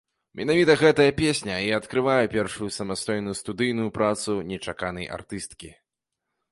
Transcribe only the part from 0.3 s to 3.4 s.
Менавіта гэтая песня і адкрывае першую самастойную